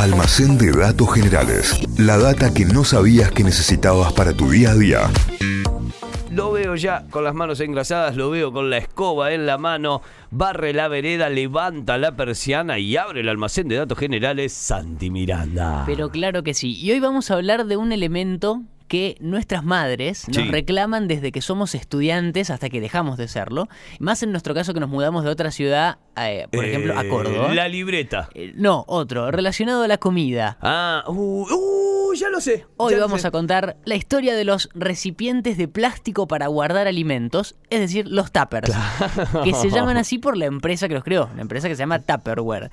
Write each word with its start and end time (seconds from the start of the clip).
Almacén 0.00 0.56
de 0.56 0.72
datos 0.72 1.12
generales. 1.12 1.78
La 1.98 2.16
data 2.16 2.54
que 2.54 2.64
no 2.64 2.84
sabías 2.84 3.30
que 3.32 3.44
necesitabas 3.44 4.14
para 4.14 4.32
tu 4.32 4.48
día 4.48 4.70
a 4.70 4.74
día. 4.74 5.10
Lo 6.30 6.52
veo 6.52 6.74
ya 6.74 7.04
con 7.10 7.22
las 7.22 7.34
manos 7.34 7.60
engrasadas, 7.60 8.16
lo 8.16 8.30
veo 8.30 8.50
con 8.50 8.70
la 8.70 8.78
escoba 8.78 9.34
en 9.34 9.44
la 9.44 9.58
mano, 9.58 10.00
barre 10.30 10.72
la 10.72 10.88
vereda, 10.88 11.28
levanta 11.28 11.98
la 11.98 12.16
persiana 12.16 12.78
y 12.78 12.96
abre 12.96 13.20
el 13.20 13.28
almacén 13.28 13.68
de 13.68 13.76
datos 13.76 13.98
generales 13.98 14.54
Santi 14.54 15.10
Miranda. 15.10 15.82
Pero 15.84 16.08
claro 16.08 16.42
que 16.42 16.54
sí. 16.54 16.80
Y 16.80 16.92
hoy 16.92 17.00
vamos 17.00 17.30
a 17.30 17.34
hablar 17.34 17.66
de 17.66 17.76
un 17.76 17.92
elemento 17.92 18.62
que 18.90 19.16
nuestras 19.20 19.62
madres 19.62 20.26
nos 20.26 20.36
Sí. 20.38 20.50
reclaman 20.50 21.06
desde 21.06 21.30
que 21.30 21.40
somos 21.42 21.76
estudiantes 21.76 22.50
hasta 22.50 22.68
que 22.68 22.80
dejamos 22.80 23.16
de 23.18 23.28
serlo. 23.28 23.68
Más 24.00 24.24
en 24.24 24.32
nuestro 24.32 24.52
caso 24.52 24.74
que 24.74 24.80
nos 24.80 24.90
mudamos 24.90 25.22
de 25.22 25.30
otra 25.30 25.52
ciudad, 25.52 25.98
eh, 26.16 26.48
por 26.50 26.64
ejemplo, 26.64 26.98
a 26.98 27.04
Eh, 27.04 27.08
Córdoba. 27.08 27.54
La 27.54 27.68
libreta. 27.68 28.28
Eh, 28.34 28.52
no, 28.56 28.84
otro, 28.88 29.30
relacionado 29.30 29.84
a 29.84 29.86
la 29.88 29.98
comida. 29.98 30.58
Ah, 30.60 31.04
uh, 31.06 31.12
uh, 31.12 32.14
ya 32.14 32.30
lo 32.30 32.40
sé. 32.40 32.66
Hoy 32.78 32.94
lo 32.96 33.00
vamos 33.02 33.20
sé. 33.22 33.28
a 33.28 33.30
contar 33.30 33.76
la 33.84 33.94
historia 33.94 34.34
de 34.34 34.44
los 34.44 34.68
recipientes 34.74 35.56
de 35.56 35.68
plástico 35.68 36.26
para 36.26 36.48
guardar 36.48 36.88
alimentos, 36.88 37.54
es 37.70 37.78
decir, 37.78 38.08
los 38.08 38.32
tuppers, 38.32 38.72
que 39.44 39.54
se 39.54 39.70
llaman 39.70 39.98
así 39.98 40.18
por 40.18 40.36
la 40.36 40.46
empresa 40.46 40.88
que 40.88 40.94
los 40.94 41.04
creó, 41.04 41.30
la 41.36 41.42
empresa 41.42 41.68
que 41.68 41.76
se 41.76 41.80
llama 41.80 42.00
Tupperware. 42.00 42.72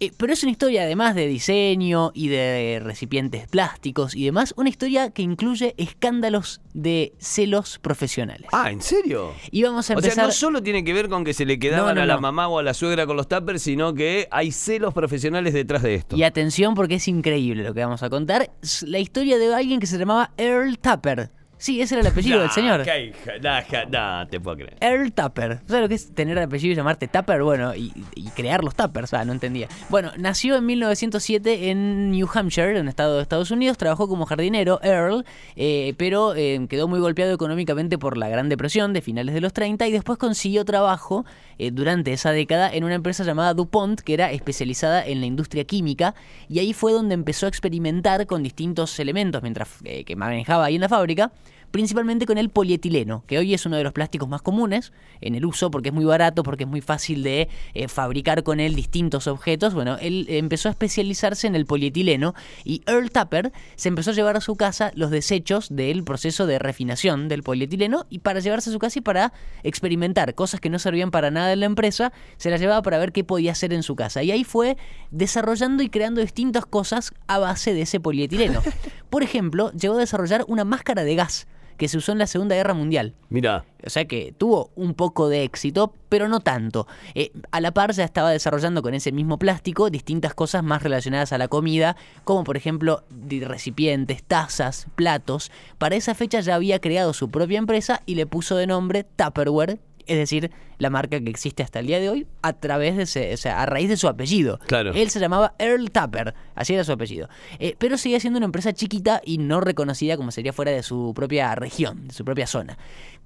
Eh, 0.00 0.12
pero 0.16 0.32
es 0.32 0.42
una 0.44 0.52
historia 0.52 0.82
además 0.82 1.14
de 1.14 1.26
diseño 1.26 2.12
y 2.14 2.28
de 2.28 2.80
recipientes 2.82 3.48
plásticos 3.48 4.14
y 4.14 4.24
demás, 4.24 4.54
una 4.56 4.68
historia 4.68 5.10
que 5.10 5.22
incluye 5.22 5.74
escándalos 5.76 6.60
de 6.72 7.12
celos 7.18 7.78
profesionales. 7.80 8.46
Ah, 8.52 8.70
¿en 8.70 8.80
serio? 8.80 9.32
Y 9.50 9.62
vamos 9.64 9.90
a 9.90 9.94
O 9.94 9.96
empezar... 9.96 10.14
sea, 10.14 10.24
no 10.26 10.32
solo 10.32 10.62
tiene 10.62 10.84
que 10.84 10.92
ver 10.92 11.08
con 11.08 11.24
que 11.24 11.34
se 11.34 11.44
le 11.44 11.58
quedaban 11.58 11.94
No, 11.94 11.94
no, 11.96 12.02
a 12.02 12.06
la 12.06 12.14
no. 12.14 12.20
mamá 12.20 12.48
o 12.48 12.58
a 12.58 12.62
la 12.62 12.74
suegra 12.74 13.06
con 13.06 13.16
los 13.16 13.26
tuppers, 13.28 13.60
sino 13.62 13.92
que 13.94 14.28
hay 14.30 14.52
celos 14.52 14.94
profesionales 14.94 15.52
detrás 15.52 15.82
de 15.82 15.96
esto. 15.96 16.16
Y 16.16 16.22
atención 16.22 16.74
porque 16.74 16.94
es 16.96 17.08
increíble 17.08 17.64
lo 17.64 17.74
que 17.74 17.80
vamos 17.80 18.02
a 18.02 18.10
contar. 18.10 18.50
La 18.82 18.98
historia 19.00 19.38
de 19.38 19.52
alguien 19.52 19.80
que 19.80 19.86
se 19.86 19.98
llamaba 19.98 20.30
Earl 20.36 20.78
Tupper. 20.78 21.30
Sí, 21.58 21.80
ese 21.80 21.96
era 21.96 22.02
el 22.02 22.12
apellido 22.12 22.40
del 22.40 22.50
señor. 22.50 22.80
hija, 22.82 23.84
nah, 23.90 24.24
te 24.26 24.40
puedo 24.40 24.56
creer. 24.56 24.76
Earl 24.80 25.12
Tupper. 25.12 25.60
¿Sabes 25.66 25.82
lo 25.82 25.88
que 25.88 25.94
es 25.96 26.14
tener 26.14 26.38
apellido 26.38 26.72
y 26.72 26.76
llamarte 26.76 27.08
Tupper? 27.08 27.42
Bueno, 27.42 27.74
y, 27.74 27.92
y 28.14 28.30
crear 28.30 28.62
los 28.62 28.76
Tuppers, 28.76 29.12
ah, 29.14 29.24
no 29.24 29.32
entendía. 29.32 29.68
Bueno, 29.88 30.12
nació 30.16 30.56
en 30.56 30.66
1907 30.66 31.70
en 31.70 32.12
New 32.12 32.28
Hampshire, 32.32 32.70
en 32.70 32.82
un 32.82 32.88
estado 32.88 33.16
de 33.16 33.22
Estados 33.22 33.50
Unidos. 33.50 33.76
Trabajó 33.76 34.08
como 34.08 34.24
jardinero, 34.24 34.80
Earl, 34.82 35.24
eh, 35.56 35.94
pero 35.96 36.34
eh, 36.36 36.64
quedó 36.68 36.86
muy 36.86 37.00
golpeado 37.00 37.32
económicamente 37.32 37.98
por 37.98 38.16
la 38.16 38.28
Gran 38.28 38.48
Depresión 38.48 38.92
de 38.92 39.02
finales 39.02 39.34
de 39.34 39.40
los 39.40 39.52
30 39.52 39.86
y 39.88 39.92
después 39.92 40.18
consiguió 40.18 40.64
trabajo 40.64 41.26
eh, 41.58 41.72
durante 41.72 42.12
esa 42.12 42.30
década 42.30 42.72
en 42.72 42.84
una 42.84 42.94
empresa 42.94 43.24
llamada 43.24 43.54
DuPont, 43.54 44.00
que 44.00 44.14
era 44.14 44.30
especializada 44.30 45.04
en 45.04 45.20
la 45.20 45.26
industria 45.26 45.64
química. 45.64 46.14
Y 46.48 46.60
ahí 46.60 46.72
fue 46.72 46.92
donde 46.92 47.14
empezó 47.14 47.46
a 47.46 47.48
experimentar 47.48 48.26
con 48.26 48.44
distintos 48.44 48.98
elementos 49.00 49.42
mientras 49.42 49.68
que 50.06 50.16
manejaba 50.16 50.66
ahí 50.66 50.76
en 50.76 50.82
la 50.82 50.88
fábrica 50.88 51.32
principalmente 51.70 52.26
con 52.26 52.38
el 52.38 52.50
polietileno, 52.50 53.24
que 53.26 53.38
hoy 53.38 53.54
es 53.54 53.66
uno 53.66 53.76
de 53.76 53.84
los 53.84 53.92
plásticos 53.92 54.28
más 54.28 54.42
comunes 54.42 54.92
en 55.20 55.34
el 55.34 55.44
uso 55.44 55.70
porque 55.70 55.90
es 55.90 55.94
muy 55.94 56.04
barato, 56.04 56.42
porque 56.42 56.64
es 56.64 56.70
muy 56.70 56.80
fácil 56.80 57.22
de 57.22 57.48
eh, 57.74 57.88
fabricar 57.88 58.42
con 58.42 58.60
él 58.60 58.74
distintos 58.74 59.26
objetos. 59.26 59.74
Bueno, 59.74 59.96
él 60.00 60.26
empezó 60.28 60.68
a 60.68 60.70
especializarse 60.70 61.46
en 61.46 61.54
el 61.54 61.66
polietileno 61.66 62.34
y 62.64 62.82
Earl 62.86 63.10
Tupper 63.10 63.52
se 63.76 63.88
empezó 63.88 64.10
a 64.10 64.14
llevar 64.14 64.36
a 64.36 64.40
su 64.40 64.56
casa 64.56 64.92
los 64.94 65.10
desechos 65.10 65.68
del 65.70 66.04
proceso 66.04 66.46
de 66.46 66.58
refinación 66.58 67.28
del 67.28 67.42
polietileno 67.42 68.06
y 68.08 68.20
para 68.20 68.40
llevarse 68.40 68.70
a 68.70 68.72
su 68.72 68.78
casa 68.78 68.98
y 68.98 69.02
para 69.02 69.32
experimentar 69.62 70.34
cosas 70.34 70.60
que 70.60 70.70
no 70.70 70.78
servían 70.78 71.10
para 71.10 71.30
nada 71.30 71.52
en 71.52 71.60
la 71.60 71.66
empresa, 71.66 72.12
se 72.36 72.50
las 72.50 72.60
llevaba 72.60 72.82
para 72.82 72.98
ver 72.98 73.12
qué 73.12 73.24
podía 73.24 73.52
hacer 73.52 73.72
en 73.72 73.82
su 73.82 73.96
casa. 73.96 74.22
Y 74.22 74.30
ahí 74.30 74.44
fue 74.44 74.76
desarrollando 75.10 75.82
y 75.82 75.88
creando 75.88 76.20
distintas 76.20 76.66
cosas 76.66 77.12
a 77.26 77.38
base 77.38 77.74
de 77.74 77.82
ese 77.82 78.00
polietileno. 78.00 78.62
Por 79.10 79.22
ejemplo, 79.22 79.72
llegó 79.72 79.94
a 79.94 79.98
desarrollar 79.98 80.44
una 80.48 80.64
máscara 80.64 81.04
de 81.04 81.14
gas 81.14 81.46
que 81.78 81.88
se 81.88 81.96
usó 81.96 82.12
en 82.12 82.18
la 82.18 82.26
Segunda 82.26 82.54
Guerra 82.54 82.74
Mundial. 82.74 83.14
Mira, 83.30 83.64
O 83.86 83.88
sea 83.88 84.04
que 84.04 84.34
tuvo 84.36 84.70
un 84.74 84.92
poco 84.92 85.28
de 85.28 85.44
éxito, 85.44 85.94
pero 86.08 86.28
no 86.28 86.40
tanto. 86.40 86.86
Eh, 87.14 87.30
a 87.52 87.60
la 87.60 87.70
par 87.70 87.92
ya 87.92 88.04
estaba 88.04 88.30
desarrollando 88.30 88.82
con 88.82 88.92
ese 88.92 89.12
mismo 89.12 89.38
plástico 89.38 89.88
distintas 89.88 90.34
cosas 90.34 90.62
más 90.64 90.82
relacionadas 90.82 91.32
a 91.32 91.38
la 91.38 91.48
comida, 91.48 91.96
como 92.24 92.44
por 92.44 92.56
ejemplo 92.56 93.04
recipientes, 93.40 94.22
tazas, 94.24 94.88
platos. 94.96 95.50
Para 95.78 95.96
esa 95.96 96.14
fecha 96.14 96.40
ya 96.40 96.56
había 96.56 96.80
creado 96.80 97.12
su 97.12 97.30
propia 97.30 97.58
empresa 97.58 98.02
y 98.04 98.16
le 98.16 98.26
puso 98.26 98.56
de 98.56 98.66
nombre 98.66 99.04
Tupperware, 99.04 99.78
es 100.08 100.16
decir, 100.16 100.50
la 100.78 100.90
marca 100.90 101.20
que 101.20 101.30
existe 101.30 101.62
hasta 101.62 101.78
el 101.80 101.86
día 101.86 102.00
de 102.00 102.08
hoy 102.08 102.26
a 102.42 102.52
través 102.54 102.96
de 102.96 103.02
ese, 103.04 103.34
o 103.34 103.36
sea, 103.36 103.62
a 103.62 103.66
raíz 103.66 103.88
de 103.88 103.96
su 103.96 104.08
apellido. 104.08 104.58
Claro. 104.66 104.92
Él 104.92 105.10
se 105.10 105.20
llamaba 105.20 105.54
Earl 105.58 105.90
Tupper, 105.90 106.34
así 106.54 106.74
era 106.74 106.84
su 106.84 106.92
apellido. 106.92 107.28
Eh, 107.58 107.74
pero 107.78 107.98
seguía 107.98 108.20
siendo 108.20 108.38
una 108.38 108.46
empresa 108.46 108.72
chiquita 108.72 109.20
y 109.24 109.38
no 109.38 109.60
reconocida 109.60 110.16
como 110.16 110.30
sería 110.30 110.52
fuera 110.52 110.70
de 110.72 110.82
su 110.82 111.12
propia 111.14 111.54
región, 111.54 112.08
de 112.08 112.14
su 112.14 112.24
propia 112.24 112.46
zona. 112.46 112.78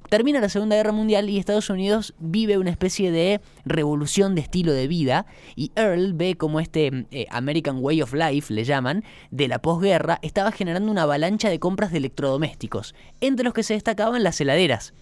Termina 0.09 0.41
la 0.41 0.49
Segunda 0.49 0.77
Guerra 0.77 0.93
Mundial 0.93 1.31
y 1.31 1.39
Estados 1.39 1.71
Unidos 1.71 2.15
vive 2.19 2.59
una 2.59 2.71
especie 2.71 3.11
de 3.11 3.41
revolución 3.65 4.35
de 4.35 4.43
estilo 4.43 4.73
de 4.73 4.89
vida 4.89 5.27
y 5.57 5.73
Earl 5.77 6.13
ve 6.15 6.37
como 6.37 6.61
este 6.61 7.07
eh, 7.11 7.27
American 7.31 7.79
Way 7.81 8.03
of 8.03 8.13
Life, 8.13 8.53
le 8.53 8.65
llaman, 8.65 9.05
de 9.31 9.49
la 9.49 9.61
posguerra, 9.61 10.19
estaba 10.23 10.53
generando 10.53 10.91
una 10.91 11.05
avalancha 11.05 11.49
de 11.49 11.61
compras 11.61 11.93
de 11.93 11.99
electrodomésticos, 11.99 12.95
entre 13.21 13.45
los 13.45 13.55
que 13.55 13.63
se 13.63 13.75
destacaban 13.75 14.23
las 14.23 14.41
heladeras. 14.41 14.93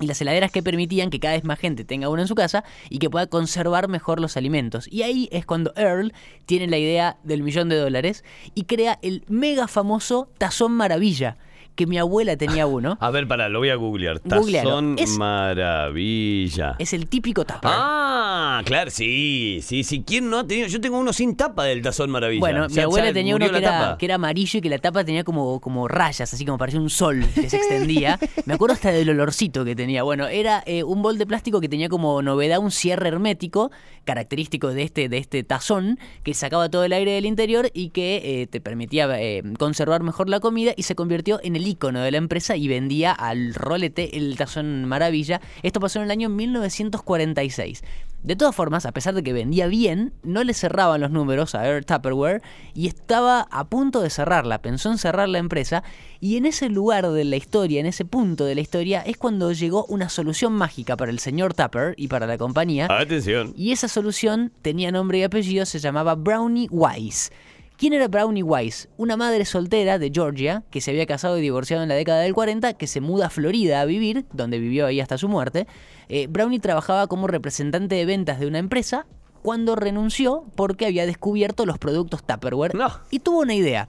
Y 0.00 0.06
las 0.06 0.20
heladeras 0.20 0.52
que 0.52 0.62
permitían 0.62 1.10
que 1.10 1.20
cada 1.20 1.34
vez 1.34 1.44
más 1.44 1.58
gente 1.58 1.84
tenga 1.84 2.08
una 2.08 2.22
en 2.22 2.28
su 2.28 2.34
casa 2.34 2.64
y 2.88 2.98
que 2.98 3.10
pueda 3.10 3.26
conservar 3.26 3.88
mejor 3.88 4.20
los 4.20 4.36
alimentos. 4.36 4.88
Y 4.90 5.02
ahí 5.02 5.28
es 5.32 5.44
cuando 5.44 5.72
Earl 5.76 6.12
tiene 6.46 6.68
la 6.68 6.78
idea 6.78 7.18
del 7.24 7.42
millón 7.42 7.68
de 7.68 7.76
dólares 7.76 8.24
y 8.54 8.64
crea 8.64 8.98
el 9.02 9.24
mega 9.28 9.68
famoso 9.68 10.28
Tazón 10.38 10.72
Maravilla, 10.72 11.36
que 11.78 11.86
mi 11.86 11.96
abuela 11.96 12.36
tenía 12.36 12.66
uno. 12.66 12.98
a 13.00 13.10
ver, 13.12 13.28
pará, 13.28 13.48
lo 13.48 13.60
voy 13.60 13.70
a 13.70 13.76
googlear. 13.76 14.20
Googlealo. 14.24 14.68
Tazón 14.70 14.96
Es- 14.98 15.16
Maravilla. 15.16 16.74
Es 16.80 16.92
el 16.92 17.08
típico 17.08 17.44
tupper. 17.44 17.70
Ah, 17.72 18.62
claro, 18.64 18.90
sí, 18.90 19.60
sí, 19.62 19.84
sí. 19.84 20.02
¿Quién 20.04 20.28
no 20.28 20.40
ha 20.40 20.46
tenido? 20.46 20.66
Yo 20.66 20.80
tengo 20.80 20.98
uno 20.98 21.12
sin 21.12 21.36
tapa 21.36 21.62
del 21.64 21.80
Tazón 21.80 22.10
Maravilla. 22.10 22.40
Bueno, 22.40 22.66
mi 22.68 22.80
abuela 22.80 23.06
ya 23.06 23.12
tenía 23.12 23.36
uno 23.36 23.44
murió 23.44 23.56
que 23.56 23.62
la 23.62 23.68
era, 23.68 23.80
tapa. 23.80 23.98
que 23.98 24.06
era 24.06 24.16
amarillo 24.16 24.58
y 24.58 24.60
que 24.60 24.68
la 24.68 24.78
tapa 24.78 25.04
tenía 25.04 25.22
como, 25.22 25.60
como 25.60 25.86
rayas, 25.86 26.34
así 26.34 26.44
como 26.44 26.58
parecía 26.58 26.80
un 26.80 26.90
sol 26.90 27.24
que 27.32 27.48
se 27.48 27.58
extendía. 27.58 28.18
Me 28.44 28.54
acuerdo 28.54 28.74
hasta 28.74 28.90
del 28.90 29.08
olorcito 29.10 29.64
que 29.64 29.76
tenía. 29.76 30.02
Bueno, 30.02 30.26
era 30.26 30.64
eh, 30.66 30.82
un 30.82 31.00
bol 31.00 31.16
de 31.16 31.26
plástico 31.26 31.60
que 31.60 31.68
tenía 31.68 31.88
como 31.88 32.20
novedad 32.22 32.58
un 32.58 32.72
cierre 32.72 33.06
hermético, 33.06 33.70
característico 34.02 34.74
de 34.74 34.82
este, 34.82 35.08
de 35.08 35.18
este 35.18 35.44
tazón, 35.44 36.00
que 36.24 36.34
sacaba 36.34 36.68
todo 36.68 36.82
el 36.82 36.92
aire 36.92 37.12
del 37.12 37.24
interior 37.26 37.70
y 37.72 37.90
que 37.90 38.40
eh, 38.42 38.46
te 38.48 38.60
permitía 38.60 39.08
eh, 39.20 39.44
conservar 39.60 40.02
mejor 40.02 40.28
la 40.28 40.40
comida 40.40 40.72
y 40.76 40.82
se 40.82 40.96
convirtió 40.96 41.38
en 41.44 41.54
el 41.54 41.67
icono 41.68 42.00
de 42.00 42.10
la 42.10 42.18
empresa 42.18 42.56
y 42.56 42.68
vendía 42.68 43.12
al 43.12 43.54
rolete 43.54 44.16
el 44.16 44.36
tazón 44.36 44.84
maravilla. 44.84 45.40
Esto 45.62 45.80
pasó 45.80 45.98
en 45.98 46.06
el 46.06 46.10
año 46.10 46.28
1946. 46.28 47.82
De 48.22 48.34
todas 48.34 48.54
formas, 48.54 48.84
a 48.84 48.92
pesar 48.92 49.14
de 49.14 49.22
que 49.22 49.32
vendía 49.32 49.68
bien, 49.68 50.12
no 50.24 50.42
le 50.42 50.52
cerraban 50.52 51.00
los 51.00 51.12
números 51.12 51.54
a 51.54 51.64
Air 51.64 51.84
Tupperware 51.84 52.42
y 52.74 52.88
estaba 52.88 53.46
a 53.52 53.68
punto 53.68 54.00
de 54.00 54.10
cerrarla, 54.10 54.60
pensó 54.60 54.90
en 54.90 54.98
cerrar 54.98 55.28
la 55.28 55.38
empresa 55.38 55.84
y 56.20 56.36
en 56.36 56.44
ese 56.44 56.68
lugar 56.68 57.08
de 57.08 57.24
la 57.24 57.36
historia, 57.36 57.78
en 57.78 57.86
ese 57.86 58.04
punto 58.04 58.44
de 58.44 58.56
la 58.56 58.60
historia, 58.60 59.02
es 59.02 59.16
cuando 59.16 59.52
llegó 59.52 59.84
una 59.86 60.08
solución 60.08 60.52
mágica 60.52 60.96
para 60.96 61.12
el 61.12 61.20
señor 61.20 61.54
Tupper 61.54 61.94
y 61.96 62.08
para 62.08 62.26
la 62.26 62.38
compañía. 62.38 62.88
Atención. 62.90 63.54
Y 63.56 63.70
esa 63.70 63.86
solución 63.86 64.50
tenía 64.62 64.90
nombre 64.90 65.18
y 65.18 65.22
apellido, 65.22 65.64
se 65.64 65.78
llamaba 65.78 66.16
Brownie 66.16 66.68
Wise. 66.70 67.30
¿Quién 67.78 67.92
era 67.92 68.08
Brownie 68.08 68.42
Wise? 68.42 68.88
Una 68.96 69.16
madre 69.16 69.44
soltera 69.44 70.00
de 70.00 70.10
Georgia 70.12 70.64
que 70.68 70.80
se 70.80 70.90
había 70.90 71.06
casado 71.06 71.38
y 71.38 71.42
divorciado 71.42 71.84
en 71.84 71.88
la 71.88 71.94
década 71.94 72.22
del 72.22 72.34
40, 72.34 72.74
que 72.74 72.88
se 72.88 73.00
muda 73.00 73.26
a 73.26 73.30
Florida 73.30 73.80
a 73.80 73.84
vivir, 73.84 74.26
donde 74.32 74.58
vivió 74.58 74.84
ahí 74.84 74.98
hasta 74.98 75.16
su 75.16 75.28
muerte. 75.28 75.68
Eh, 76.08 76.26
Brownie 76.26 76.58
trabajaba 76.58 77.06
como 77.06 77.28
representante 77.28 77.94
de 77.94 78.04
ventas 78.04 78.40
de 78.40 78.48
una 78.48 78.58
empresa 78.58 79.06
cuando 79.42 79.76
renunció 79.76 80.44
porque 80.56 80.86
había 80.86 81.06
descubierto 81.06 81.66
los 81.66 81.78
productos 81.78 82.24
Tupperware 82.24 82.74
No. 82.74 82.90
y 83.12 83.20
tuvo 83.20 83.42
una 83.42 83.54
idea. 83.54 83.88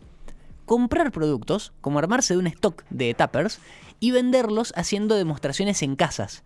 Comprar 0.66 1.12
productos, 1.12 1.74
como 1.82 1.98
armarse 1.98 2.36
de 2.36 2.40
un 2.42 2.46
stock 2.48 2.84
de 2.92 3.16
Tuppers 3.16 3.60
y 4.00 4.12
venderlos 4.12 4.72
haciendo 4.76 5.16
demostraciones 5.16 5.82
en 5.82 5.96
casas. 5.96 6.44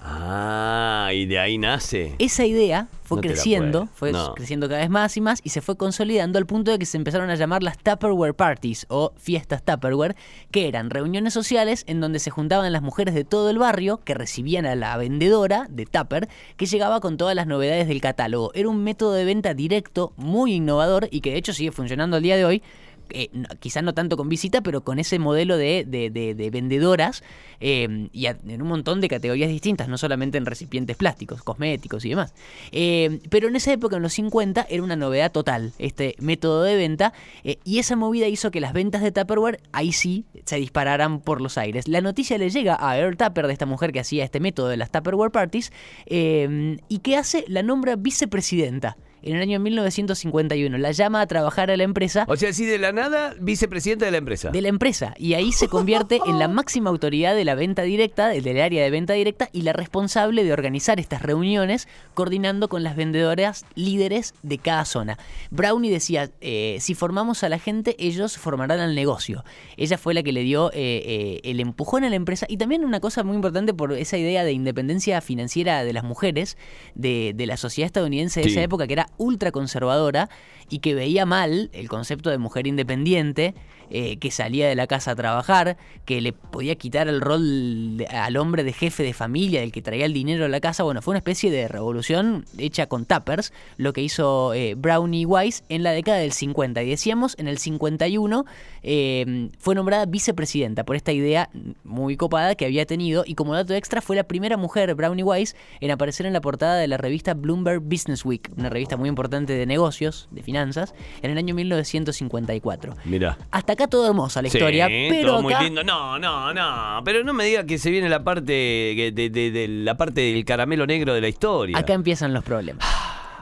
Ah, 0.00 1.10
y 1.12 1.26
de 1.26 1.38
ahí 1.38 1.58
nace. 1.58 2.14
Esa 2.18 2.46
idea 2.46 2.88
fue 3.02 3.16
No 3.16 3.22
creciendo, 3.22 3.88
fue 3.94 4.12
No. 4.12 4.34
creciendo 4.34 4.68
cada 4.68 4.80
vez 4.80 4.90
más 4.90 5.16
y 5.16 5.20
más 5.20 5.40
y 5.42 5.48
se 5.50 5.60
fue 5.60 5.76
consolidando 5.76 6.38
al 6.38 6.46
punto 6.46 6.70
de 6.70 6.78
que 6.78 6.86
se 6.86 6.96
empezaron 6.96 7.30
a 7.30 7.34
llamar 7.34 7.62
las 7.62 7.78
Tupperware 7.78 8.34
Parties 8.34 8.86
o 8.88 9.12
fiestas 9.16 9.62
Tupperware, 9.64 10.14
que 10.50 10.68
eran 10.68 10.90
reuniones 10.90 11.34
sociales 11.34 11.84
en 11.86 12.00
donde 12.00 12.18
se 12.20 12.30
juntaban 12.30 12.72
las 12.72 12.82
mujeres 12.82 13.14
de 13.14 13.24
todo 13.24 13.50
el 13.50 13.58
barrio 13.58 13.98
que 14.04 14.14
recibían 14.14 14.66
a 14.66 14.74
la 14.74 14.96
vendedora 14.96 15.66
de 15.68 15.86
Tupper 15.86 16.28
que 16.56 16.66
llegaba 16.66 17.00
con 17.00 17.16
todas 17.16 17.34
las 17.34 17.46
novedades 17.46 17.88
del 17.88 18.00
catálogo. 18.00 18.52
Era 18.54 18.68
un 18.68 18.84
método 18.84 19.14
de 19.14 19.24
venta 19.24 19.54
directo 19.54 20.12
muy 20.16 20.54
innovador 20.54 21.08
y 21.10 21.20
que 21.22 21.32
de 21.32 21.38
hecho 21.38 21.52
sigue 21.52 21.72
funcionando 21.72 22.16
al 22.18 22.22
día 22.22 22.36
de 22.36 22.44
hoy. 22.44 22.62
Eh, 23.10 23.28
no- 23.32 23.48
quizás 23.60 23.82
no 23.82 23.94
tanto 23.94 24.16
con 24.16 24.28
visita, 24.28 24.60
pero 24.60 24.82
con 24.82 24.98
ese 24.98 25.18
modelo 25.18 25.56
de, 25.56 25.84
de- 25.86 26.10
de- 26.10 26.34
de 26.34 26.50
vendedoras 26.50 27.22
eh, 27.60 28.08
y 28.12 28.26
en 28.26 28.62
un 28.62 28.68
montón 28.68 29.00
de 29.00 29.08
categorías 29.08 29.48
distintas, 29.50 29.88
no 29.88 29.98
solamente 29.98 30.38
en 30.38 30.46
recipientes 30.46 30.96
plásticos, 30.96 31.42
cosméticos 31.42 32.04
y 32.04 32.10
demás. 32.10 32.34
Eh, 32.72 33.20
pero 33.30 33.48
en 33.48 33.56
esa 33.56 33.72
época, 33.72 33.96
en 33.96 34.02
los 34.02 34.12
50, 34.12 34.66
era 34.68 34.82
una 34.82 34.96
novedad 34.96 35.32
total 35.32 35.72
este 35.78 36.14
método 36.20 36.62
de 36.62 36.76
venta 36.76 37.12
eh, 37.44 37.58
y 37.64 37.78
esa 37.78 37.96
movida 37.96 38.28
hizo 38.28 38.50
que 38.50 38.60
las 38.60 38.72
ventas 38.72 39.02
de 39.02 39.10
Tupperware 39.12 39.60
ahí 39.72 39.92
sí 39.92 40.24
se 40.44 40.56
dispararan 40.56 41.20
por 41.20 41.40
los 41.40 41.58
aires. 41.58 41.88
La 41.88 42.00
noticia 42.00 42.38
le 42.38 42.50
llega 42.50 42.76
a 42.80 42.98
Earl 42.98 43.16
Tupper, 43.16 43.46
de 43.46 43.52
esta 43.52 43.66
mujer 43.66 43.92
que 43.92 44.00
hacía 44.00 44.24
este 44.24 44.40
método 44.40 44.68
de 44.68 44.76
las 44.76 44.90
Tupperware 44.90 45.30
Parties, 45.30 45.72
y 46.08 46.98
que 46.98 47.16
hace, 47.16 47.44
la 47.48 47.62
nombra 47.62 47.96
vicepresidenta. 47.96 48.96
En 49.22 49.36
el 49.36 49.42
año 49.42 49.58
1951 49.60 50.78
la 50.78 50.92
llama 50.92 51.20
a 51.20 51.26
trabajar 51.26 51.70
a 51.70 51.76
la 51.76 51.82
empresa 51.84 52.24
O 52.28 52.36
sea, 52.36 52.50
así 52.50 52.64
de 52.64 52.78
la 52.78 52.92
nada, 52.92 53.34
vicepresidente 53.40 54.04
de 54.04 54.10
la 54.10 54.18
empresa. 54.18 54.50
de 54.50 54.62
la 54.62 54.68
empresa 54.68 55.14
y 55.18 55.34
ahí 55.34 55.52
se 55.52 55.68
convierte 55.68 56.20
en 56.26 56.38
la 56.38 56.48
máxima 56.48 56.90
autoridad 56.90 57.34
de 57.34 57.44
la 57.44 57.54
venta 57.54 57.82
directa, 57.82 58.28
del 58.28 58.60
área 58.60 58.82
de 58.82 58.90
venta 58.90 59.12
directa 59.14 59.48
y 59.52 59.62
la 59.62 59.72
responsable 59.72 60.44
de 60.44 60.52
organizar 60.52 61.00
estas 61.00 61.22
reuniones 61.22 61.88
coordinando 62.14 62.68
con 62.68 62.82
las 62.82 62.96
vendedoras 62.96 63.64
líderes 63.74 64.34
de 64.42 64.58
cada 64.58 64.84
zona. 64.84 65.18
Brownie 65.50 65.90
decía, 65.90 66.30
eh, 66.40 66.78
si 66.80 66.94
formamos 66.94 67.42
a 67.44 67.48
la 67.48 67.58
gente, 67.58 67.96
ellos 67.98 68.36
formarán 68.38 68.80
el 68.80 68.94
negocio. 68.94 69.44
Ella 69.76 69.98
fue 69.98 70.14
la 70.14 70.22
que 70.22 70.32
le 70.32 70.42
dio 70.42 70.70
eh, 70.72 71.02
eh, 71.04 71.40
el 71.44 71.60
empujón 71.60 72.04
a 72.04 72.08
la 72.10 72.16
empresa 72.16 72.46
y 72.48 72.56
también 72.56 72.84
una 72.84 73.00
cosa 73.00 73.24
muy 73.24 73.36
importante 73.36 73.74
por 73.74 73.92
esa 73.92 74.16
idea 74.16 74.44
de 74.44 74.52
independencia 74.52 75.20
financiera 75.20 75.84
de 75.84 75.92
las 75.92 76.04
mujeres 76.04 76.56
de, 76.94 77.32
de 77.34 77.46
la 77.46 77.56
sociedad 77.56 77.86
estadounidense 77.86 78.40
de 78.40 78.44
Sí. 78.48 78.52
esa 78.52 78.62
época 78.62 78.86
que 78.86 78.92
era 78.94 79.07
ultra 79.16 79.52
conservadora 79.52 80.28
y 80.70 80.80
que 80.80 80.94
veía 80.94 81.26
mal 81.26 81.70
el 81.72 81.88
concepto 81.88 82.30
de 82.30 82.38
mujer 82.38 82.66
independiente, 82.66 83.54
eh, 83.90 84.18
que 84.18 84.30
salía 84.30 84.68
de 84.68 84.74
la 84.74 84.86
casa 84.86 85.12
a 85.12 85.16
trabajar, 85.16 85.78
que 86.04 86.20
le 86.20 86.34
podía 86.34 86.74
quitar 86.74 87.08
el 87.08 87.22
rol 87.22 88.04
al 88.10 88.36
hombre 88.36 88.62
de 88.62 88.74
jefe 88.74 89.02
de 89.02 89.14
familia, 89.14 89.62
el 89.62 89.72
que 89.72 89.80
traía 89.80 90.04
el 90.04 90.12
dinero 90.12 90.44
a 90.44 90.48
la 90.48 90.60
casa. 90.60 90.82
Bueno, 90.82 91.00
fue 91.00 91.12
una 91.12 91.20
especie 91.20 91.50
de 91.50 91.68
revolución 91.68 92.44
hecha 92.58 92.86
con 92.86 93.06
tappers, 93.06 93.50
lo 93.78 93.94
que 93.94 94.02
hizo 94.02 94.52
eh, 94.52 94.74
Brownie 94.74 95.24
Wise 95.24 95.64
en 95.70 95.82
la 95.82 95.92
década 95.92 96.18
del 96.18 96.32
50. 96.32 96.82
Y 96.82 96.90
decíamos, 96.90 97.34
en 97.38 97.48
el 97.48 97.56
51 97.56 98.44
eh, 98.82 99.48
fue 99.58 99.74
nombrada 99.74 100.04
vicepresidenta 100.04 100.84
por 100.84 100.94
esta 100.94 101.12
idea 101.12 101.48
muy 101.82 102.18
copada 102.18 102.56
que 102.56 102.66
había 102.66 102.84
tenido. 102.84 103.24
Y 103.26 103.36
como 103.36 103.54
dato 103.54 103.72
extra, 103.72 104.02
fue 104.02 104.16
la 104.16 104.24
primera 104.24 104.58
mujer, 104.58 104.94
Brownie 104.94 105.24
Wise, 105.24 105.56
en 105.80 105.90
aparecer 105.92 106.26
en 106.26 106.34
la 106.34 106.42
portada 106.42 106.76
de 106.76 106.88
la 106.88 106.98
revista 106.98 107.32
Bloomberg 107.32 107.80
Business 107.80 108.22
Week, 108.26 108.50
una 108.58 108.68
revista 108.68 108.97
muy 108.98 109.08
importante 109.08 109.52
de 109.54 109.64
negocios, 109.66 110.28
de 110.30 110.42
finanzas, 110.42 110.94
en 111.22 111.30
el 111.30 111.38
año 111.38 111.54
1954. 111.54 112.94
Mira. 113.04 113.38
Hasta 113.50 113.72
acá 113.74 113.86
todo 113.86 114.06
hermosa 114.08 114.42
la 114.42 114.48
historia, 114.48 114.88
pero 114.88 115.28
todo 115.32 115.42
muy 115.42 115.52
acá 115.54 115.62
lindo. 115.64 115.84
No, 115.84 116.18
no, 116.18 116.52
no. 116.52 117.02
Pero 117.04 117.24
no 117.24 117.32
me 117.32 117.44
diga 117.44 117.64
que 117.64 117.78
se 117.78 117.90
viene 117.90 118.08
la 118.08 118.22
parte 118.24 118.52
de, 118.52 119.12
de- 119.14 119.30
de- 119.30 119.50
de 119.50 119.68
la 119.68 119.96
parte 119.96 120.20
del 120.20 120.44
caramelo 120.44 120.86
negro 120.86 121.14
de 121.14 121.20
la 121.20 121.28
historia. 121.28 121.78
Acá 121.78 121.92
empiezan 121.94 122.32
los 122.34 122.44
problemas. 122.44 122.84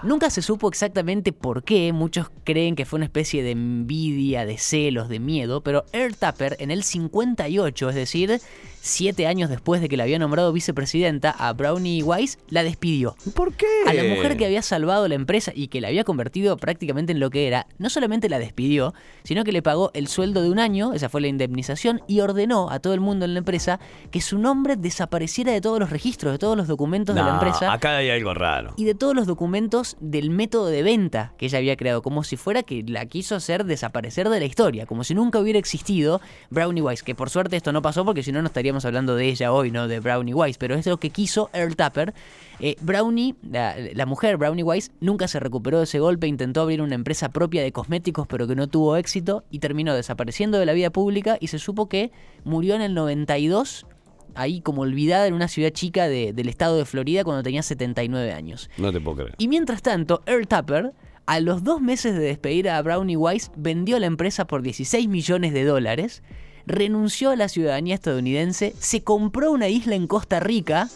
Nunca 0.03 0.31
se 0.31 0.43
supo 0.43 0.69
exactamente 0.69 1.33
por 1.33 1.65
qué, 1.65 1.93
muchos 1.93 2.29
creen 2.45 2.77
que 2.77 2.85
fue 2.85 2.99
una 2.99 3.07
especie 3.07 3.43
de 3.43 3.53
envidia, 3.53 4.45
de 4.45 4.59
celos, 4.59 5.09
de 5.09 5.19
miedo, 5.19 5.63
pero 5.63 5.85
Earl 5.93 6.17
Tupper 6.17 6.57
en 6.61 6.71
el 6.71 6.85
58, 6.85 7.89
es 7.89 7.95
decir, 7.95 8.41
siete 8.81 9.27
años 9.27 9.51
después 9.51 9.81
de 9.81 9.89
que 9.89 9.97
la 9.97 10.05
había 10.05 10.19
nombrado 10.19 10.53
vicepresidenta 10.53 11.31
a 11.31 11.53
Brownie 11.55 12.03
Wise, 12.03 12.39
la 12.51 12.63
despidió. 12.63 13.17
¿Por 13.35 13.55
qué? 13.55 13.67
A 13.87 13.95
la 13.95 14.05
mujer 14.05 14.37
que 14.37 14.45
había 14.45 14.63
salvado 14.63 15.09
la 15.09 15.17
empresa 15.17 15.51
y 15.55 15.69
que 15.69 15.81
la 15.81 15.89
había 15.89 16.05
convertido 16.05 16.57
prácticamente 16.57 17.13
en 17.13 17.19
lo 17.19 17.31
que 17.31 17.49
era, 17.49 17.67
no 17.79 17.91
solamente 17.91 18.29
la 18.29 18.39
despidió, 18.39 18.95
sino 19.25 19.43
que 19.45 19.51
le 19.51 19.63
pagó 19.63 19.91
el 19.95 20.07
sueldo 20.09 20.43
de 20.43 20.51
un 20.51 20.61
año, 20.61 20.93
esa 20.93 21.09
fue 21.09 21.21
la 21.21 21.29
indemnización, 21.29 22.03
y 22.07 22.21
ordenó 22.21 22.71
a 22.71 22.79
todo 22.79 22.95
el 22.95 23.01
mundo 23.01 23.25
en 23.25 23.33
la 23.33 23.39
empresa 23.39 23.81
que 24.11 24.21
su 24.21 24.39
nombre 24.39 24.77
desapareciera 24.77 25.53
de 25.53 25.61
todos 25.61 25.81
los 25.81 25.91
registros, 25.91 26.33
de 26.33 26.39
todos 26.39 26.57
los 26.57 26.69
documentos 26.69 27.17
de 27.17 27.23
la 27.23 27.35
empresa 27.35 27.73
Acá 27.73 27.97
hay 27.97 28.11
algo 28.11 28.35
raro. 28.35 28.75
y 28.77 28.85
de 28.85 28.95
todos 28.95 29.17
los 29.17 29.27
documentos 29.27 29.96
del 30.01 30.31
método 30.31 30.67
de 30.67 30.83
venta 30.83 31.33
que 31.39 31.47
ella 31.47 31.59
había 31.59 31.77
creado, 31.77 32.03
como 32.03 32.25
si 32.25 32.37
fuera 32.37 32.63
que 32.63 32.85
la 32.87 33.07
quiso 33.07 33.35
hacer 33.35 33.65
desaparecer 33.65 34.29
de 34.29 34.41
la 34.41 34.47
historia, 34.47 34.87
como 34.87 35.05
si 35.05 35.15
nunca 35.15 35.39
hubiera 35.39 35.59
existido 35.59 36.21
Brownie 36.51 36.83
Wise, 36.83 37.05
que 37.05 37.15
por 37.15 37.31
suerte 37.31 37.57
esto 37.57 37.73
no 37.73 37.83
pasó 37.83 38.05
porque 38.05 38.23
si 38.23 38.33
no 38.33 38.43
no 38.43 38.49
estaríamos 38.49 38.85
hablando 38.85 39.17
de 39.17 39.29
ella 39.29 39.53
hoy, 39.53 39.71
no 39.71 39.89
de 39.89 40.01
Brownie 40.01 40.35
Wise, 40.35 40.59
pero 40.59 40.75
es 40.75 40.87
lo 40.87 40.99
que 40.99 41.11
quiso 41.11 41.51
Earl 41.53 41.77
Tupper. 41.77 42.15
Eh, 42.61 42.77
Brownie, 42.81 43.35
la, 43.43 43.77
la 43.95 44.07
mujer 44.07 44.37
Brownie 44.37 44.63
Wise, 44.63 44.91
nunca 45.01 45.29
se 45.29 45.41
recuperó 45.41 45.79
de 45.79 45.85
ese 45.85 45.99
golpe, 45.99 46.27
intentó 46.27 46.63
abrir 46.63 46.83
una 46.83 46.95
empresa 46.95 47.31
propia 47.31 47.63
de 47.63 47.73
cosméticos, 47.73 48.27
pero 48.27 48.47
que 48.47 48.55
no 48.55 48.69
tuvo 48.69 48.97
éxito 48.97 49.45
y 49.51 49.59
terminó 49.59 49.95
desapareciendo 49.95 50.59
de 50.59 50.67
la 50.67 50.73
vida 50.73 50.91
pública 50.91 51.37
y 51.41 51.49
se 51.49 51.59
supo 51.59 51.89
que 51.89 52.13
murió 52.45 52.75
en 52.75 52.83
el 52.83 52.95
92 52.95 53.87
ahí 54.37 54.61
como 54.61 54.83
olvidada 54.83 55.27
en 55.27 55.35
una 55.35 55.49
ciudad 55.49 55.71
chica 55.71 56.09
de- 56.09 56.33
del 56.33 56.49
estado 56.49 56.77
de 56.79 56.85
Florida 56.85 57.25
cuando 57.25 57.43
tenía 57.43 57.63
79 57.63 58.33
años. 58.33 58.71
No 58.79 58.93
te 58.93 59.01
puedo 59.01 59.17
creer. 59.19 59.35
Y 59.39 59.49
mientras 59.49 59.83
tanto, 59.83 60.23
Earl 60.27 60.47
Tupper, 60.47 60.93
a 61.27 61.41
los 61.41 61.65
dos 61.65 61.81
meses 61.81 62.15
de 62.15 62.21
despedir 62.21 62.69
a 62.71 62.81
Brownie 62.83 63.17
Wise, 63.17 63.51
vendió 63.57 63.99
la 63.99 64.07
empresa 64.07 64.47
por 64.47 64.63
16 64.63 65.09
millones 65.09 65.53
de 65.53 65.65
dólares, 65.65 66.23
renunció 66.67 67.31
a 67.31 67.37
la 67.37 67.49
ciudadanía 67.49 67.95
estadounidense, 67.95 68.75
se 68.79 69.03
compró 69.03 69.51
una 69.53 69.69
isla 69.69 69.95
en 69.95 70.07
Costa 70.07 70.41
Rica 70.41 70.89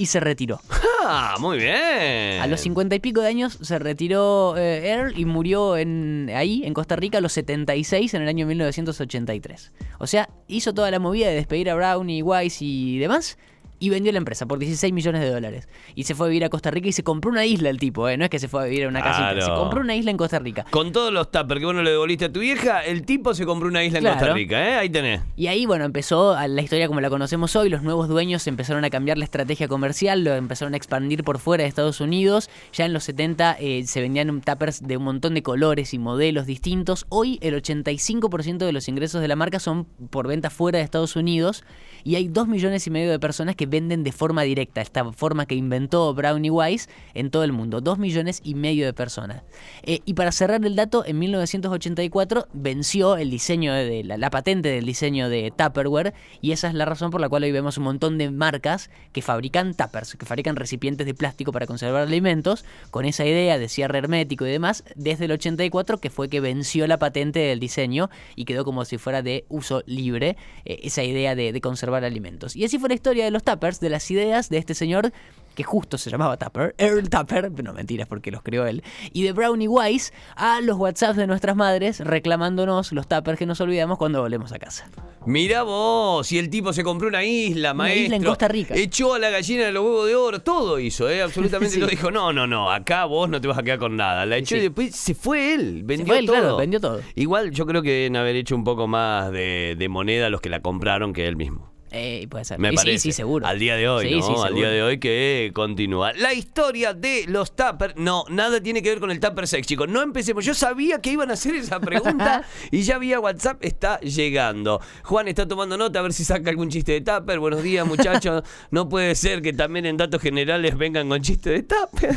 y 0.00 0.06
se 0.06 0.18
retiró. 0.18 0.60
Ah, 1.02 1.36
muy 1.40 1.58
bien. 1.58 2.40
A 2.40 2.46
los 2.46 2.60
50 2.60 2.94
y 2.94 3.00
pico 3.00 3.20
de 3.20 3.28
años 3.28 3.58
se 3.60 3.78
retiró 3.78 4.54
eh, 4.56 4.90
Earl 4.90 5.18
y 5.18 5.24
murió 5.24 5.76
en, 5.76 6.30
ahí, 6.34 6.62
en 6.64 6.72
Costa 6.72 6.94
Rica, 6.96 7.18
a 7.18 7.20
los 7.20 7.32
76 7.32 8.14
en 8.14 8.22
el 8.22 8.28
año 8.28 8.46
1983. 8.46 9.72
O 9.98 10.06
sea, 10.06 10.30
hizo 10.46 10.72
toda 10.72 10.90
la 10.90 10.98
movida 10.98 11.28
de 11.28 11.34
despedir 11.34 11.68
a 11.68 11.74
Brownie, 11.74 12.22
Wise 12.22 12.64
y 12.64 12.98
demás. 12.98 13.38
Y 13.80 13.90
vendió 13.90 14.12
la 14.12 14.18
empresa 14.18 14.46
por 14.46 14.60
16 14.60 14.92
millones 14.92 15.22
de 15.22 15.30
dólares. 15.30 15.68
Y 15.96 16.04
se 16.04 16.14
fue 16.14 16.26
a 16.26 16.28
vivir 16.28 16.44
a 16.44 16.50
Costa 16.50 16.70
Rica 16.70 16.86
y 16.88 16.92
se 16.92 17.02
compró 17.02 17.30
una 17.32 17.44
isla 17.44 17.70
el 17.70 17.78
tipo, 17.78 18.08
¿eh? 18.08 18.16
No 18.16 18.24
es 18.24 18.30
que 18.30 18.38
se 18.38 18.46
fue 18.46 18.62
a 18.62 18.64
vivir 18.66 18.84
a 18.84 18.88
una 18.88 19.02
casita. 19.02 19.40
Se 19.40 19.50
compró 19.50 19.80
una 19.80 19.96
isla 19.96 20.12
en 20.12 20.16
Costa 20.16 20.38
Rica. 20.38 20.66
Con 20.70 20.92
todos 20.92 21.12
los 21.12 21.30
tuppers 21.32 21.58
que 21.58 21.66
vos 21.66 21.74
no 21.74 21.82
le 21.82 21.90
devolviste 21.90 22.26
a 22.26 22.32
tu 22.32 22.40
vieja, 22.40 22.84
el 22.84 23.04
tipo 23.04 23.34
se 23.34 23.44
compró 23.44 23.68
una 23.68 23.82
isla 23.82 23.98
en. 23.98 24.04
Costa 24.04 24.32
Rica, 24.32 24.68
¿eh? 24.68 24.74
Ahí 24.76 24.90
tenés. 24.90 25.22
Y 25.34 25.46
ahí, 25.46 25.66
bueno, 25.66 25.84
empezó 25.84 26.36
la 26.46 26.62
historia 26.62 26.86
como 26.86 27.00
la 27.00 27.10
conocemos 27.10 27.56
hoy. 27.56 27.68
Los 27.70 27.82
nuevos 27.82 28.08
dueños 28.08 28.46
empezaron 28.46 28.84
a 28.84 28.90
cambiar 28.90 29.18
la 29.18 29.24
estrategia 29.24 29.66
comercial, 29.66 30.22
lo 30.22 30.34
empezaron 30.34 30.74
a 30.74 30.76
expandir 30.76 31.24
por 31.24 31.38
fuera 31.38 31.62
de 31.62 31.68
Estados 31.68 32.00
Unidos. 32.00 32.50
Ya 32.72 32.84
en 32.84 32.92
los 32.92 33.04
70 33.04 33.56
eh, 33.58 33.84
se 33.86 34.00
vendían 34.00 34.40
tuppers 34.40 34.86
de 34.86 34.96
un 34.96 35.04
montón 35.04 35.34
de 35.34 35.42
colores 35.42 35.94
y 35.94 35.98
modelos 35.98 36.46
distintos. 36.46 37.06
Hoy 37.08 37.38
el 37.40 37.54
85% 37.60 38.58
de 38.58 38.72
los 38.72 38.88
ingresos 38.88 39.20
de 39.20 39.28
la 39.28 39.36
marca 39.36 39.58
son 39.58 39.84
por 39.84 40.26
venta 40.26 40.50
fuera 40.50 40.78
de 40.78 40.84
Estados 40.84 41.16
Unidos. 41.16 41.64
Y 42.04 42.14
hay 42.14 42.28
2 42.28 42.48
millones 42.48 42.86
y 42.86 42.90
medio 42.90 43.10
de 43.10 43.18
personas 43.18 43.56
que 43.56 43.66
venden 43.66 44.04
de 44.04 44.12
forma 44.12 44.42
directa, 44.42 44.80
esta 44.80 45.12
forma 45.12 45.46
que 45.46 45.54
inventó 45.54 46.12
Brownie 46.14 46.50
Wise 46.50 46.88
en 47.14 47.30
todo 47.30 47.44
el 47.44 47.52
mundo. 47.52 47.80
2 47.80 47.98
millones 47.98 48.40
y 48.44 48.54
medio 48.54 48.86
de 48.86 48.92
personas. 48.92 49.42
Eh, 49.82 50.00
y 50.04 50.14
para 50.14 50.32
cerrar 50.32 50.64
el 50.64 50.76
dato, 50.76 51.04
en 51.04 51.18
1984 51.18 52.48
venció 52.52 53.16
el 53.16 53.30
diseño 53.30 53.72
de 53.74 54.04
la, 54.04 54.16
la 54.16 54.30
patente 54.30 54.68
del 54.68 54.86
diseño 54.86 55.28
de 55.28 55.52
Tupperware 55.56 56.14
y 56.40 56.52
esa 56.52 56.68
es 56.68 56.74
la 56.74 56.84
razón 56.84 57.10
por 57.10 57.20
la 57.20 57.28
cual 57.28 57.44
hoy 57.44 57.52
vemos 57.52 57.78
un 57.78 57.84
montón 57.84 58.18
de 58.18 58.30
marcas 58.30 58.90
que 59.12 59.22
fabrican 59.22 59.74
tuppers, 59.74 60.16
que 60.16 60.26
fabrican 60.26 60.56
recipientes 60.56 61.06
de 61.06 61.14
plástico 61.14 61.52
para 61.52 61.66
conservar 61.66 62.02
alimentos 62.02 62.64
con 62.90 63.04
esa 63.04 63.24
idea 63.24 63.58
de 63.58 63.68
cierre 63.68 63.98
hermético 63.98 64.46
y 64.46 64.50
demás 64.50 64.84
desde 64.96 65.26
el 65.26 65.32
84 65.32 65.98
que 65.98 66.10
fue 66.10 66.28
que 66.28 66.40
venció 66.40 66.86
la 66.86 66.98
patente 66.98 67.40
del 67.40 67.60
diseño 67.60 68.10
y 68.36 68.44
quedó 68.44 68.64
como 68.64 68.84
si 68.84 68.98
fuera 68.98 69.22
de 69.22 69.44
uso 69.48 69.82
libre 69.86 70.36
eh, 70.64 70.80
esa 70.82 71.02
idea 71.02 71.34
de, 71.34 71.52
de 71.52 71.60
conservar 71.60 71.89
alimentos. 71.98 72.56
Y 72.56 72.64
así 72.64 72.78
fue 72.78 72.88
la 72.88 72.94
historia 72.94 73.24
de 73.24 73.30
los 73.30 73.42
tuppers, 73.42 73.80
de 73.80 73.90
las 73.90 74.10
ideas 74.10 74.48
de 74.48 74.58
este 74.58 74.74
señor 74.74 75.12
que 75.54 75.64
justo 75.64 75.98
se 75.98 76.10
llamaba 76.10 76.36
Tupper, 76.36 76.76
Earl 76.78 77.10
Tupper, 77.10 77.50
no 77.64 77.72
mentiras 77.72 78.06
porque 78.06 78.30
los 78.30 78.40
creó 78.40 78.66
él, 78.66 78.84
y 79.12 79.24
de 79.24 79.32
Brownie 79.32 79.66
Wise 79.66 80.12
a 80.36 80.60
los 80.60 80.76
WhatsApps 80.78 81.16
de 81.16 81.26
nuestras 81.26 81.56
madres 81.56 81.98
reclamándonos 81.98 82.92
los 82.92 83.08
tuppers 83.08 83.36
que 83.36 83.46
nos 83.46 83.60
olvidamos 83.60 83.98
cuando 83.98 84.22
volvemos 84.22 84.52
a 84.52 84.60
casa. 84.60 84.88
Mirá 85.26 85.64
vos, 85.64 86.30
y 86.30 86.38
el 86.38 86.48
tipo 86.50 86.72
se 86.72 86.84
compró 86.84 87.08
una 87.08 87.24
isla, 87.24 87.70
Una 87.72 87.74
maestro. 87.74 88.04
isla 88.04 88.16
en 88.16 88.24
Costa 88.24 88.46
Rica. 88.48 88.74
Echó 88.76 89.14
a 89.14 89.18
la 89.18 89.28
gallina 89.30 89.64
de 89.66 89.72
los 89.72 89.84
huevos 89.84 90.06
de 90.06 90.14
oro, 90.14 90.40
todo 90.40 90.78
hizo, 90.78 91.10
¿eh? 91.10 91.20
Absolutamente 91.20 91.74
Sí. 91.74 91.80
lo 91.80 91.88
dijo. 91.88 92.12
No, 92.12 92.32
no, 92.32 92.46
no, 92.46 92.70
acá 92.70 93.04
vos 93.06 93.28
no 93.28 93.40
te 93.40 93.48
vas 93.48 93.58
a 93.58 93.62
quedar 93.64 93.80
con 93.80 93.96
nada. 93.96 94.24
La 94.26 94.36
echó 94.36 94.54
Sí. 94.54 94.60
y 94.60 94.60
después 94.62 94.94
se 94.94 95.14
fue 95.16 95.52
él, 95.54 95.82
vendió 95.84 96.06
fue 96.06 96.20
él, 96.20 96.26
todo. 96.26 96.36
claro, 96.36 96.56
vendió 96.58 96.80
todo. 96.80 97.00
Igual 97.16 97.50
yo 97.50 97.66
creo 97.66 97.82
que 97.82 97.90
deben 97.90 98.16
haber 98.16 98.36
hecho 98.36 98.54
un 98.54 98.62
poco 98.64 98.86
más 98.86 99.32
de, 99.32 99.74
de 99.76 99.88
moneda 99.88 100.30
los 100.30 100.40
que 100.40 100.48
la 100.48 100.60
compraron 100.60 101.12
que 101.12 101.26
él 101.26 101.36
mismo. 101.36 101.70
Eh, 101.92 102.26
puede 102.30 102.44
ser. 102.44 102.58
Me 102.58 102.68
Y 102.68 102.70
sí, 102.70 102.76
parece. 102.76 102.98
sí, 102.98 103.12
seguro. 103.12 103.46
Al 103.46 103.58
día 103.58 103.74
de 103.76 103.88
hoy, 103.88 104.08
Sí, 104.08 104.16
¿no? 104.20 104.22
sí, 104.22 104.32
Al 104.46 104.54
día 104.54 104.68
de 104.70 104.82
hoy 104.82 104.98
que 105.00 105.50
continúa. 105.54 106.12
La 106.12 106.32
historia 106.34 106.94
de 106.94 107.24
los 107.26 107.56
tuppers. 107.56 107.94
No, 107.96 108.24
nada 108.28 108.60
tiene 108.62 108.82
que 108.82 108.90
ver 108.90 109.00
con 109.00 109.10
el 109.10 109.18
tupper 109.18 109.48
sex, 109.48 109.66
chicos. 109.66 109.88
No 109.88 110.00
empecemos. 110.02 110.44
Yo 110.44 110.54
sabía 110.54 111.00
que 111.00 111.10
iban 111.10 111.30
a 111.30 111.34
hacer 111.34 111.54
esa 111.56 111.80
pregunta 111.80 112.44
y 112.70 112.82
ya 112.82 112.98
vía 112.98 113.18
WhatsApp 113.18 113.58
está 113.64 113.98
llegando. 114.00 114.80
Juan 115.02 115.26
está 115.28 115.48
tomando 115.48 115.76
nota 115.76 115.98
a 115.98 116.02
ver 116.02 116.12
si 116.12 116.24
saca 116.24 116.50
algún 116.50 116.70
chiste 116.70 116.92
de 116.92 117.00
tupper. 117.00 117.38
Buenos 117.40 117.62
días, 117.62 117.86
muchachos. 117.86 118.42
No 118.70 118.88
puede 118.88 119.14
ser 119.16 119.42
que 119.42 119.52
también 119.52 119.86
en 119.86 119.96
datos 119.96 120.20
generales 120.22 120.76
vengan 120.78 121.08
con 121.08 121.20
chistes 121.22 121.52
de 121.52 121.62
tupper. 121.64 122.14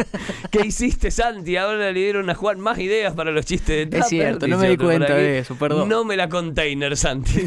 ¿Qué 0.50 0.66
hiciste, 0.66 1.10
Santi? 1.10 1.56
Ahora 1.56 1.92
le 1.92 2.00
dieron 2.00 2.30
a 2.30 2.34
Juan 2.34 2.58
más 2.60 2.78
ideas 2.78 3.12
para 3.14 3.30
los 3.32 3.44
chistes 3.44 3.76
de 3.76 3.84
tupper. 3.86 4.00
Es 4.00 4.08
cierto, 4.08 4.48
no 4.48 4.56
me 4.56 4.68
di 4.70 4.76
cuenta 4.76 5.14
de 5.14 5.40
eso, 5.40 5.56
perdón. 5.56 5.88
No 5.88 6.04
me 6.04 6.16
la 6.16 6.28
container, 6.28 6.96
Santi. 6.96 7.42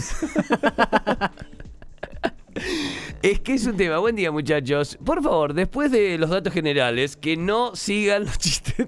Es 3.24 3.40
que 3.40 3.54
es 3.54 3.66
un 3.66 3.78
tema. 3.78 4.00
Buen 4.00 4.18
día, 4.18 4.32
muchachos. 4.34 4.98
Por 5.04 5.24
favor, 5.24 5.54
después 5.54 5.90
de 5.92 6.18
los 6.18 6.30
datos 6.30 6.52
generales, 6.54 7.16
que 7.16 7.38
no 7.38 7.74
sigan 7.74 8.26
los 8.26 8.38
chistes. 8.38 8.86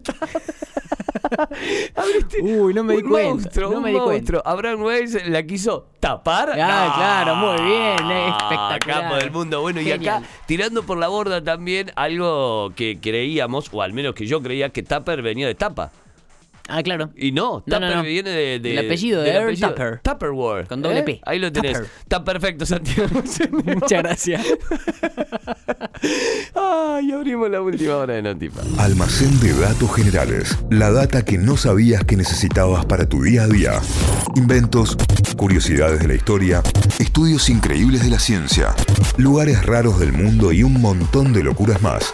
Abriste 1.96 2.42
Uy, 2.42 2.74
no 2.74 2.84
me 2.84 2.98
di 2.98 3.01
un 3.04 3.10
cuenta, 3.10 3.30
Monstruo, 3.34 3.72
no 3.72 3.77
un 3.77 3.84
me 3.84 3.89
di 3.92 3.96
cuenta. 3.96 4.13
monstruo. 4.13 4.42
Abraham 4.46 4.82
Weiss 4.84 5.27
la 5.30 5.42
quiso 5.44 5.88
tapar. 6.01 6.50
Ah, 6.51 6.94
claro, 6.96 7.36
muy 7.36 7.62
bien, 7.65 7.98
Ah, 8.01 8.38
espectacular. 8.77 9.04
Capo 9.04 9.15
del 9.15 9.32
mundo. 9.32 9.62
Bueno, 9.62 9.80
y 9.80 9.89
acá, 9.92 10.22
tirando 10.46 10.84
por 10.84 10.98
la 10.98 11.08
borda 11.08 11.42
también 11.42 11.92
algo 11.96 12.74
que 12.75 13.00
creíamos, 13.01 13.70
o 13.72 13.82
al 13.82 13.94
menos 13.94 14.13
que 14.15 14.25
yo 14.27 14.42
creía, 14.42 14.68
que 14.70 14.84
Tupper 14.84 15.22
venía 15.22 15.48
de 15.48 15.56
tapa. 15.56 15.92
Ah, 16.67 16.81
claro. 16.81 17.12
Y 17.15 17.31
no, 17.31 17.63
No, 17.67 17.75
Tupper 17.77 17.81
no, 17.81 17.95
no. 17.98 18.03
viene 18.03 18.29
de, 18.31 18.60
de- 18.60 18.72
El 18.72 18.86
apellido 18.88 19.22
de 19.22 19.27
del 19.27 19.36
Earl 19.36 19.45
apellido. 19.50 19.69
Tupper. 19.69 20.00
Tupperware. 20.01 20.67
Con 20.67 20.81
doble 20.81 21.00
¿eh? 21.00 21.03
P. 21.03 21.22
Ahí 21.25 21.38
lo 21.39 21.51
tenés. 21.51 21.74
Tupper. 21.74 21.89
Está 22.01 22.24
perfecto, 22.24 22.65
Santiago. 22.65 23.10
Muchas 23.65 23.89
gracias. 24.03 24.41
Ay, 26.55 27.12
abrimos 27.12 27.50
la 27.50 27.62
última 27.62 27.98
hora 27.98 28.15
de 28.15 28.22
Notipa. 28.22 28.62
Almacén 28.79 29.39
de 29.39 29.53
datos 29.53 29.93
generales. 29.95 30.57
La 30.69 30.91
data 30.91 31.24
que 31.24 31.38
no 31.38 31.57
sabías 31.57 32.03
que 32.03 32.15
necesitabas 32.15 32.86
para 32.86 33.07
tu 33.07 33.24
día 33.24 33.43
a 33.43 33.48
día. 33.48 33.74
Inventos, 34.36 34.98
curiosidades 35.38 36.00
de 36.00 36.07
la 36.07 36.15
historia, 36.15 36.62
estudios 37.00 37.50
increíbles 37.50 38.03
de 38.03 38.10
la 38.10 38.19
ciencia, 38.19 38.74
lugares 39.17 39.65
raros 39.65 40.00
del 40.00 40.13
mundo 40.13 40.51
y 40.51 40.63
un 40.63 40.81
montón 40.81 41.31
de 41.34 41.43
locuras 41.43 41.81
más. 41.81 42.13